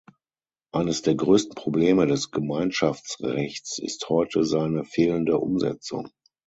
[0.73, 6.09] Eines der größten Probleme des Gemeinschaftsrechts ist heute seine fehlende Umsetzung.